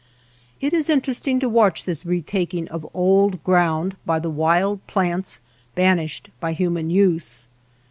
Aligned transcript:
It 0.59 0.73
is 0.73 0.89
interesting 0.89 1.39
to 1.41 1.47
watch 1.47 1.83
this 1.83 2.07
retaking/ 2.07 2.67
of 2.69 2.87
old 2.91 3.43
ground 3.43 3.95
by 4.03 4.17
the 4.17 4.31
wild 4.31 4.87
plants, 4.87 5.41
banished 5.75 6.29
y 6.29 6.33
by 6.39 6.53
human 6.53 6.89
use. 6.89 7.45